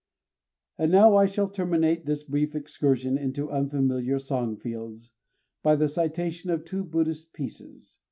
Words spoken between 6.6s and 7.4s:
two Buddhist